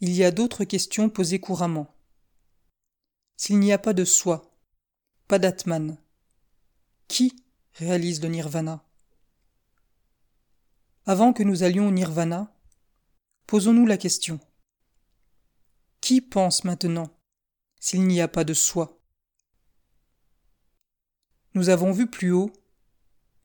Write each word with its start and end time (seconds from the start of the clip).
il 0.00 0.12
y 0.12 0.24
a 0.24 0.30
d'autres 0.30 0.64
questions 0.64 1.08
posées 1.08 1.40
couramment. 1.40 1.94
S'il 3.36 3.58
n'y 3.58 3.72
a 3.72 3.78
pas 3.78 3.94
de 3.94 4.04
soi, 4.04 4.54
pas 5.26 5.38
d'Atman, 5.38 5.96
qui 7.08 7.34
réalise 7.74 8.20
le 8.22 8.28
nirvana? 8.28 8.84
Avant 11.06 11.32
que 11.32 11.42
nous 11.42 11.62
allions 11.62 11.88
au 11.88 11.90
nirvana, 11.90 12.54
posons-nous 13.46 13.86
la 13.86 13.96
question. 13.96 14.40
Qui 16.00 16.20
pense 16.20 16.64
maintenant 16.64 17.10
s'il 17.80 18.06
n'y 18.06 18.20
a 18.20 18.28
pas 18.28 18.44
de 18.44 18.54
soi? 18.54 19.00
Nous 21.54 21.70
avons 21.70 21.92
vu 21.92 22.06
plus 22.10 22.32
haut 22.32 22.52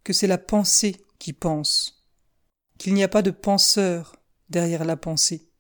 que 0.04 0.12
c'est 0.12 0.28
la 0.28 0.38
pensée 0.38 0.98
qui 1.18 1.32
pense, 1.32 2.06
qu'il 2.78 2.94
n'y 2.94 3.04
a 3.04 3.08
pas 3.08 3.22
de 3.22 3.32
penseur 3.32 4.16
derrière 4.50 4.84
la 4.84 4.98
pensée. 4.98 5.51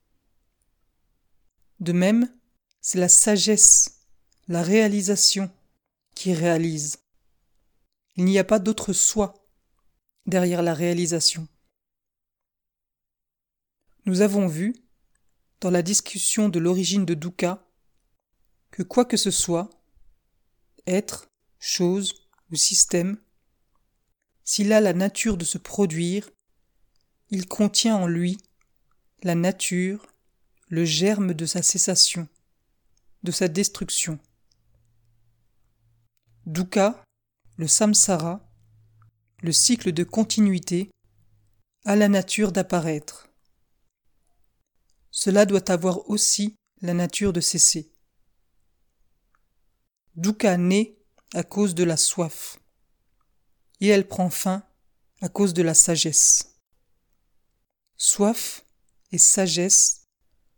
De 1.81 1.91
même, 1.93 2.31
c'est 2.79 2.99
la 2.99 3.09
sagesse, 3.09 4.05
la 4.47 4.61
réalisation 4.61 5.51
qui 6.13 6.33
réalise. 6.33 6.99
Il 8.15 8.25
n'y 8.25 8.37
a 8.37 8.43
pas 8.43 8.59
d'autre 8.59 8.93
soi 8.93 9.33
derrière 10.27 10.61
la 10.61 10.75
réalisation. 10.75 11.47
Nous 14.05 14.21
avons 14.21 14.47
vu, 14.47 14.75
dans 15.59 15.71
la 15.71 15.81
discussion 15.81 16.49
de 16.49 16.59
l'origine 16.59 17.05
de 17.05 17.15
Dukkha, 17.15 17.67
que 18.69 18.83
quoi 18.83 19.03
que 19.03 19.17
ce 19.17 19.31
soit, 19.31 19.69
être, 20.85 21.31
chose 21.59 22.27
ou 22.51 22.55
système, 22.55 23.17
s'il 24.43 24.71
a 24.71 24.81
la 24.81 24.93
nature 24.93 25.35
de 25.35 25.45
se 25.45 25.57
produire, 25.57 26.29
il 27.31 27.47
contient 27.47 27.95
en 27.95 28.07
lui 28.07 28.37
la 29.23 29.33
nature, 29.35 30.10
le 30.71 30.85
germe 30.85 31.33
de 31.33 31.45
sa 31.45 31.61
cessation, 31.61 32.29
de 33.23 33.31
sa 33.31 33.49
destruction. 33.49 34.17
Dukkha, 36.45 37.03
le 37.57 37.67
samsara, 37.67 38.49
le 39.41 39.51
cycle 39.51 39.91
de 39.91 40.05
continuité, 40.05 40.89
a 41.83 41.97
la 41.97 42.07
nature 42.07 42.53
d'apparaître. 42.53 43.29
Cela 45.11 45.45
doit 45.45 45.69
avoir 45.69 46.09
aussi 46.09 46.55
la 46.81 46.93
nature 46.93 47.33
de 47.33 47.41
cesser. 47.41 47.91
Dukkha 50.15 50.55
naît 50.55 50.97
à 51.33 51.43
cause 51.43 51.75
de 51.75 51.83
la 51.83 51.97
soif, 51.97 52.59
et 53.81 53.87
elle 53.87 54.07
prend 54.07 54.29
fin 54.29 54.63
à 55.19 55.27
cause 55.27 55.53
de 55.53 55.63
la 55.63 55.73
sagesse. 55.73 56.55
Soif 57.97 58.63
et 59.11 59.17
sagesse 59.17 60.00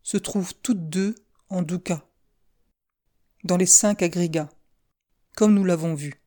se 0.03 0.17
trouvent 0.17 0.53
toutes 0.61 0.89
deux 0.89 1.15
en 1.49 1.61
dukkha, 1.61 2.07
dans 3.43 3.57
les 3.57 3.65
cinq 3.65 4.01
agrégats, 4.01 4.49
comme 5.35 5.53
nous 5.53 5.63
l'avons 5.63 5.95
vu. 5.95 6.21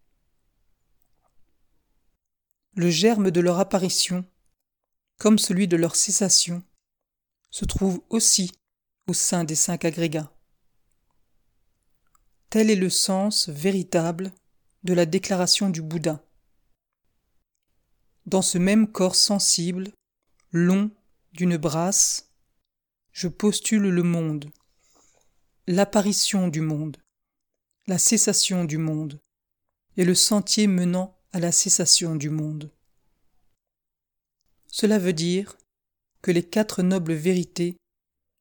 Le 2.75 2.91
germe 2.91 3.31
de 3.31 3.41
leur 3.41 3.59
apparition, 3.59 4.25
comme 5.19 5.39
celui 5.39 5.69
de 5.69 5.77
leur 5.77 5.97
cessation, 5.97 6.63
se 7.51 7.65
trouve 7.65 8.03
aussi 8.11 8.53
au 9.07 9.15
sein 9.15 9.45
des 9.45 9.55
cinq 9.55 9.85
agrégats. 9.85 10.33
Tel 12.51 12.71
est 12.71 12.77
le 12.77 12.91
sens 12.91 13.49
véritable 13.49 14.33
de 14.85 14.95
la 14.95 15.07
déclaration 15.07 15.69
du 15.69 15.83
Bouddha. 15.83 16.23
Dans 18.27 18.43
ce 18.43 18.59
même 18.59 18.91
corps 18.91 19.17
sensible, 19.17 19.93
long 20.53 20.91
d'une 21.33 21.57
brasse, 21.57 22.26
je 23.17 23.29
postule 23.29 23.89
le 23.89 24.03
monde, 24.03 24.51
l'apparition 25.67 26.49
du 26.49 26.61
monde, 26.61 26.99
la 27.87 27.97
cessation 27.97 28.67
du 28.67 28.77
monde, 28.77 29.19
et 29.97 30.05
le 30.05 30.15
sentier 30.15 30.67
menant 30.67 31.19
à 31.33 31.41
la 31.41 31.51
cessation 31.51 32.15
du 32.15 32.29
monde. 32.29 32.71
Cela 34.67 34.99
veut 34.99 35.15
dire 35.15 35.57
que 36.21 36.31
les 36.31 36.47
quatre 36.47 36.83
nobles 36.83 37.15
vérités 37.15 37.79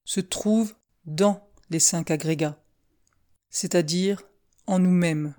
se 0.04 0.20
trouvent 0.20 0.76
dans 1.06 1.50
les 1.70 1.80
cinq 1.80 2.12
agrégats, 2.12 2.62
c'est-à-dire 3.50 4.24
en 4.68 4.80
nous-mêmes. 4.80 5.36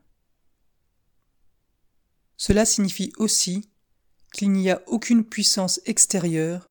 Cela 2.38 2.64
signifie 2.64 3.12
aussi 3.18 3.68
qu'il 4.32 4.50
n'y 4.52 4.70
a 4.70 4.82
aucune 4.86 5.26
puissance 5.26 5.78
extérieure 5.84 6.66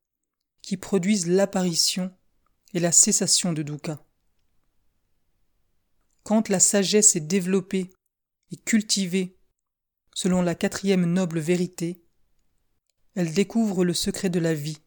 qui 0.64 0.78
produisent 0.78 1.28
l'apparition 1.28 2.12
et 2.76 2.80
la 2.80 2.92
cessation 2.92 3.54
de 3.54 3.64
dukkha. 3.64 4.06
Quand 6.24 6.50
la 6.50 6.60
sagesse 6.60 7.16
est 7.16 7.22
développée 7.22 7.90
et 8.52 8.58
cultivée 8.58 9.38
selon 10.14 10.42
la 10.42 10.56
quatrième 10.56 11.06
noble 11.06 11.40
vérité, 11.40 12.04
elle 13.16 13.34
découvre 13.34 13.86
le 13.86 13.94
secret 13.94 14.30
de 14.30 14.40
la 14.40 14.54
vie. 14.54 14.80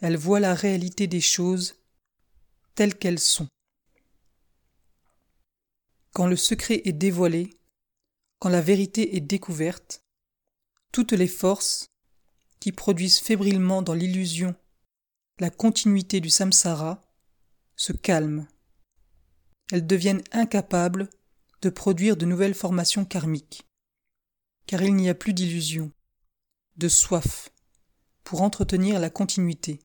Elle 0.00 0.16
voit 0.16 0.40
la 0.40 0.54
réalité 0.54 1.06
des 1.06 1.20
choses 1.20 1.76
telles 2.74 2.96
qu'elles 2.96 3.18
sont. 3.18 3.48
Quand 6.12 6.26
le 6.26 6.36
secret 6.36 6.80
est 6.86 6.94
dévoilé, 6.94 7.50
quand 8.38 8.48
la 8.48 8.62
vérité 8.62 9.16
est 9.16 9.20
découverte, 9.20 10.02
toutes 10.92 11.12
les 11.12 11.28
forces 11.28 11.90
qui 12.58 12.72
produisent 12.72 13.18
fébrilement 13.18 13.82
dans 13.82 13.94
l'illusion 13.94 14.56
la 15.40 15.48
continuité 15.48 16.20
du 16.20 16.28
samsara 16.28 17.00
se 17.74 17.94
calment. 17.94 18.46
Elles 19.72 19.86
deviennent 19.86 20.22
incapables 20.32 21.08
de 21.62 21.70
produire 21.70 22.18
de 22.18 22.26
nouvelles 22.26 22.54
formations 22.54 23.06
karmiques, 23.06 23.66
car 24.66 24.82
il 24.82 24.94
n'y 24.94 25.08
a 25.08 25.14
plus 25.14 25.32
d'illusion, 25.32 25.92
de 26.76 26.88
soif, 26.88 27.48
pour 28.22 28.42
entretenir 28.42 29.00
la 29.00 29.08
continuité. 29.08 29.80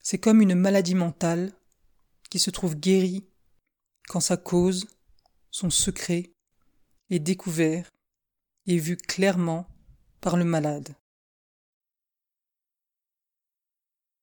C'est 0.00 0.18
comme 0.18 0.40
une 0.40 0.54
maladie 0.54 0.94
mentale 0.94 1.52
qui 2.30 2.38
se 2.38 2.50
trouve 2.50 2.76
guérie 2.76 3.26
quand 4.06 4.20
sa 4.20 4.36
cause, 4.36 4.86
son 5.50 5.70
secret, 5.70 6.30
est 7.10 7.18
découvert 7.18 7.90
et 8.66 8.78
vu 8.78 8.96
clairement 8.96 9.66
par 10.20 10.36
le 10.36 10.44
malade. 10.44 10.94